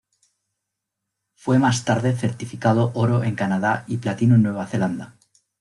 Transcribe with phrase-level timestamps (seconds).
[1.35, 5.15] Fue más tarde certificado Oro en Canadá y Platino en Nueva Zelanda.